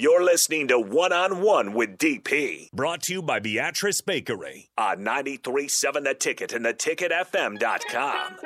[0.00, 4.68] You're listening to One on One with DP Brought to you by Beatrice Bakery.
[4.78, 8.36] on 93.7 The Ticket and theticketfm.com.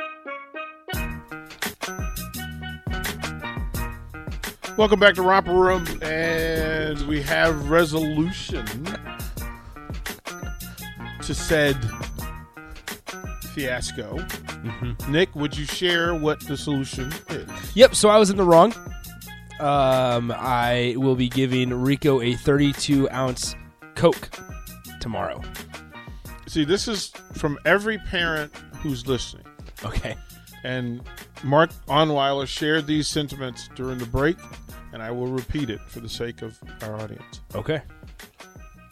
[4.78, 8.64] Welcome back to Romper Room, and we have resolution
[11.21, 11.77] to said
[13.53, 14.16] fiasco.
[14.16, 15.12] Mm-hmm.
[15.12, 17.46] Nick, would you share what the solution is?
[17.77, 17.95] Yep.
[17.95, 18.73] So I was in the wrong.
[19.62, 23.55] Um, I will be giving Rico a 32 ounce
[23.95, 24.28] Coke
[24.98, 25.41] tomorrow.
[26.48, 29.45] See, this is from every parent who's listening.
[29.84, 30.16] Okay.
[30.64, 31.01] And
[31.45, 34.37] Mark Onweiler shared these sentiments during the break,
[34.92, 37.40] and I will repeat it for the sake of our audience.
[37.54, 37.82] Okay.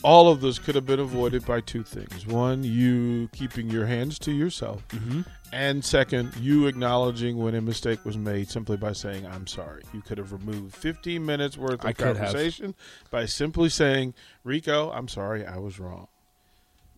[0.02, 2.26] All of this could have been avoided by two things.
[2.26, 4.86] One, you keeping your hands to yourself.
[4.88, 5.22] Mm-hmm.
[5.52, 9.82] And second, you acknowledging when a mistake was made simply by saying, I'm sorry.
[9.92, 12.74] You could have removed 15 minutes worth of I conversation
[13.10, 14.14] by simply saying,
[14.44, 16.08] Rico, I'm sorry, I was wrong.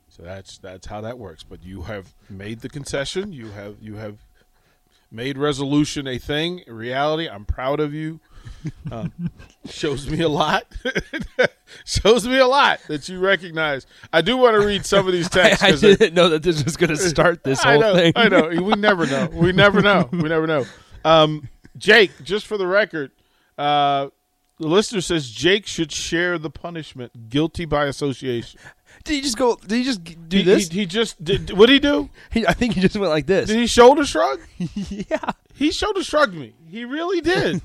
[0.09, 1.43] So that's that's how that works.
[1.43, 3.33] But you have made the concession.
[3.33, 4.19] You have you have
[5.11, 7.29] made resolution a thing, a reality.
[7.29, 8.21] I'm proud of you.
[8.91, 9.31] Um,
[9.67, 10.67] shows me a lot.
[11.85, 13.87] shows me a lot that you recognize.
[14.13, 15.63] I do want to read some of these texts.
[15.63, 18.13] I, I didn't know that this was going to start this I whole know, thing.
[18.17, 18.49] I know.
[18.49, 19.29] We never know.
[19.33, 20.09] We never know.
[20.13, 20.65] We never know.
[21.05, 23.11] Um, Jake, just for the record,
[23.59, 24.09] uh,
[24.59, 28.61] the listener says Jake should share the punishment, guilty by association.
[29.05, 29.57] Did he just go?
[29.57, 30.69] Did he just do he, this?
[30.69, 31.51] He, he just did.
[31.57, 32.11] What did he do?
[32.31, 33.49] He- I think he just went like this.
[33.49, 34.41] Did he shoulder shrug?
[34.59, 35.33] yeah.
[35.55, 36.55] He shoulder shrugged me.
[36.69, 37.61] He really did.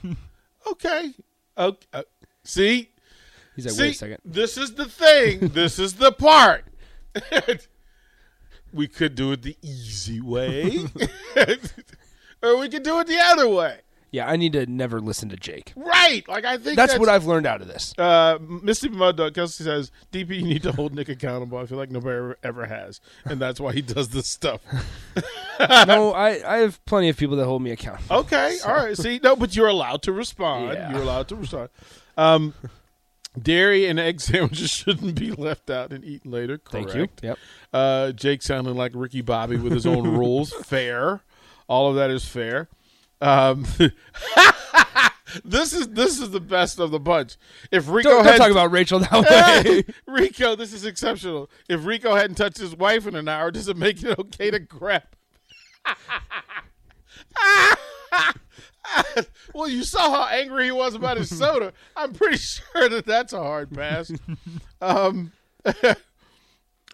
[0.71, 1.13] Okay.
[1.57, 1.87] Okay.
[1.93, 2.03] Uh,
[2.43, 2.89] see,
[3.55, 4.17] He's like, see, wait a second.
[4.23, 5.39] this is the thing.
[5.53, 6.65] this is the part.
[8.73, 10.85] we could do it the easy way,
[12.43, 13.79] or we could do it the other way.
[14.17, 15.73] Yeah, I need to never listen to Jake.
[15.75, 16.27] Right.
[16.27, 17.93] Like I think That's, what I've learned out of this.
[17.99, 21.59] Uh, Misty Mud Dog Kelsey says, "DP, you need to hold Nick accountable.
[21.59, 24.61] I feel like nobody ever, ever has, and that's why he does this stuff."
[25.59, 28.15] no, I, I have plenty of people that hold me accountable.
[28.17, 28.97] Okay, all right.
[28.97, 30.73] See, no, but you're allowed to respond.
[30.73, 30.91] Yeah.
[30.91, 31.69] You're allowed to respond.
[32.17, 32.55] Um,
[33.39, 36.57] dairy and egg sandwiches shouldn't be left out and eaten later.
[36.57, 36.91] Correct.
[36.91, 37.07] Thank you.
[37.21, 37.39] Yep.
[37.71, 40.51] Uh, Jake sounding like Ricky Bobby with his own rules.
[40.53, 41.21] Fair.
[41.67, 42.67] All of that is fair.
[43.21, 43.65] Um,
[45.43, 47.37] this is this is the best of the bunch.
[47.71, 49.83] If Rico Don't, don't talk about Rachel that way.
[50.07, 51.49] Rico, this is exceptional.
[51.67, 54.59] If Rico hadn't touched his wife in an hour, does it make it okay to
[54.59, 55.03] grab?
[59.53, 61.73] well, you saw how angry he was about his soda.
[61.95, 64.11] I'm pretty sure that that's a hard pass.
[64.81, 65.31] Um,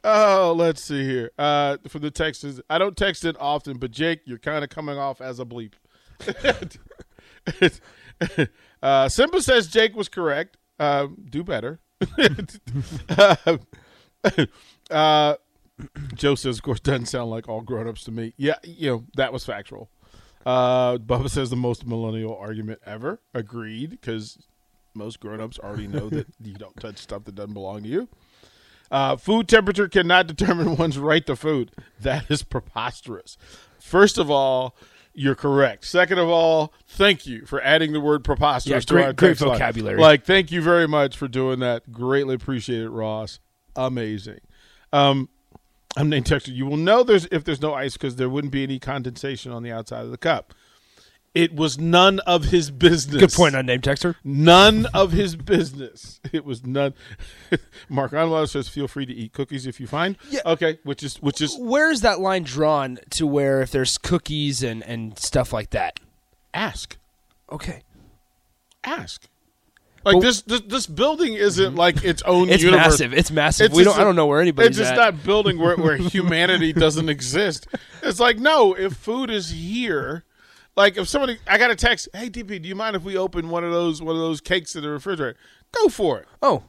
[0.03, 1.31] oh, let's see here.
[1.37, 4.97] Uh, for the text, I don't text it often, but Jake, you're kind of coming
[4.97, 5.73] off as a bleep.
[8.83, 10.57] uh, Simba says Jake was correct.
[10.79, 11.79] Um, do better.
[14.91, 15.35] uh,
[16.13, 18.33] Joe says, of course, doesn't sound like all grown ups to me.
[18.37, 19.89] Yeah, you know, that was factual.
[20.45, 23.21] Uh, Bubba says the most millennial argument ever.
[23.33, 24.37] Agreed, because
[24.93, 28.09] most grown ups already know that you don't touch stuff that doesn't belong to you.
[28.91, 31.71] Uh, food temperature cannot determine one's right to food.
[31.99, 33.37] That is preposterous.
[33.79, 34.75] First of all,
[35.13, 35.85] you're correct.
[35.85, 39.27] Second of all, thank you for adding the word preposterous Yeah, to great- our great
[39.29, 39.51] text line.
[39.53, 39.99] vocabulary.
[39.99, 41.91] Like, thank you very much for doing that.
[41.91, 43.39] Greatly appreciate it, Ross.
[43.75, 44.39] Amazing.
[44.91, 45.29] Um,
[45.95, 46.53] I'm named texter.
[46.53, 49.61] You will know there's if there's no ice because there wouldn't be any condensation on
[49.63, 50.53] the outside of the cup.
[51.33, 53.19] It was none of his business.
[53.19, 54.15] Good point on name texter.
[54.23, 56.19] None of his business.
[56.31, 56.93] It was none.
[57.89, 60.41] Mark Onweiler says, "Feel free to eat cookies if you find." Yeah.
[60.45, 64.61] Okay, which is which is Where is that line drawn to where if there's cookies
[64.61, 65.99] and, and stuff like that?
[66.53, 66.97] ask,
[67.51, 67.81] Okay.
[68.83, 69.27] ask.
[70.05, 71.77] Like But- this, this, this building isn't mm-hmm.
[71.77, 72.49] like its own.
[72.49, 72.99] It's universe.
[72.99, 73.13] massive.
[73.13, 73.65] It's massive.
[73.67, 73.97] It's we don't.
[73.97, 74.97] I a- don't know where anybody's It's just at.
[74.97, 77.65] not building where, where humanity doesn't exist.
[78.03, 80.25] It's like no, if food is here,
[80.75, 83.49] like if somebody, I got a text, hey DP, do you mind if we open
[83.49, 85.37] one of those one of those cakes in the refrigerator?
[85.71, 86.27] Go for it.
[86.41, 86.63] oh,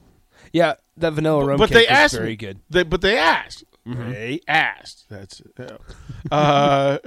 [0.52, 0.74] yeah.
[0.96, 2.36] That vanilla rum Bundt cake they asked very me.
[2.36, 2.60] good.
[2.70, 3.64] They, but they asked.
[3.84, 5.06] They asked.
[5.10, 5.80] That's it.
[6.30, 6.98] uh,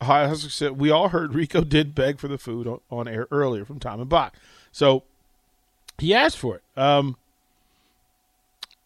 [0.36, 3.80] said we all heard Rico did beg for the food on, on air earlier from
[3.80, 4.34] Tom and Bach,
[4.72, 5.02] so
[5.98, 6.62] he asked for it.
[6.80, 7.16] Um,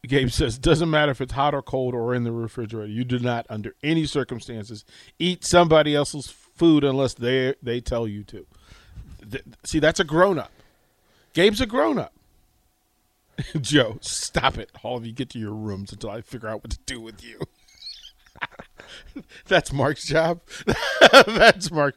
[0.07, 2.91] Gabe says doesn't matter if it's hot or cold or in the refrigerator.
[2.91, 4.85] You do not, under any circumstances,
[5.19, 8.47] eat somebody else's food unless they they tell you to.
[9.31, 10.53] Th- see, that's a grown up.
[11.35, 12.13] Gabe's a grown up.
[13.61, 14.71] Joe, stop it.
[14.83, 17.25] All of you get to your rooms until I figure out what to do with
[17.25, 17.41] you.
[19.47, 20.41] That's Mark's job.
[21.27, 21.97] That's Mark.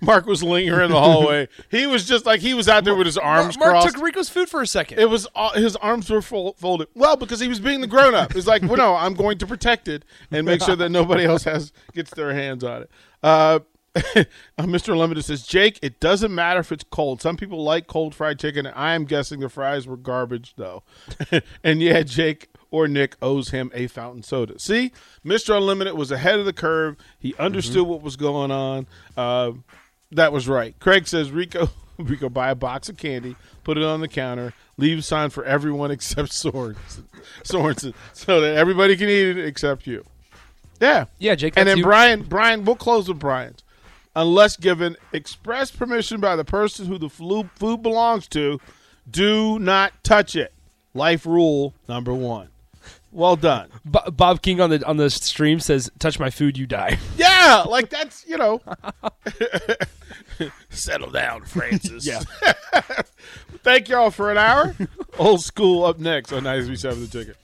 [0.00, 1.48] Mark was lingering in the hallway.
[1.70, 3.94] He was just like he was out there with his arms Mark crossed.
[3.94, 4.98] took Rico's food for a second.
[4.98, 6.88] It was all, his arms were fol- folded.
[6.94, 8.32] Well, because he was being the grown up.
[8.32, 11.44] He's like, well, no, I'm going to protect it and make sure that nobody else
[11.44, 12.90] has gets their hands on it.
[13.22, 13.60] Uh,
[14.58, 14.96] Mr.
[14.96, 17.20] Limited says, Jake, it doesn't matter if it's cold.
[17.22, 18.66] Some people like cold fried chicken.
[18.66, 20.82] I am guessing the fries were garbage, though.
[21.64, 24.58] and yeah, Jake or Nick owes him a fountain soda.
[24.58, 24.92] See,
[25.24, 25.56] Mr.
[25.56, 26.96] Unlimited was ahead of the curve.
[27.18, 28.86] He understood what was going on.
[29.16, 29.52] Uh,
[30.12, 30.78] that was right.
[30.78, 34.98] Craig says, Rico, Rico, buy a box of candy, put it on the counter, leave
[34.98, 37.04] a sign for everyone except Sorensen,
[37.42, 40.04] Sorensen so that everybody can eat it except you.
[40.80, 41.06] Yeah.
[41.18, 41.82] Yeah, Jake, And then you.
[41.84, 43.64] Brian, Brian, we'll close with Brian's.
[44.16, 47.48] Unless given express permission by the person who the food
[47.82, 48.60] belongs to,
[49.10, 50.52] do not touch it.
[50.94, 52.48] Life rule number one.
[53.12, 53.70] Well done.
[53.84, 57.64] Bo- Bob King on the on the stream says, "Touch my food, you die." Yeah,
[57.66, 58.60] like that's you know.
[60.70, 62.06] Settle down, Francis.
[62.06, 62.20] Yeah.
[63.62, 64.74] Thank y'all for an hour.
[65.18, 67.36] Old school up next on 937 The Ticket.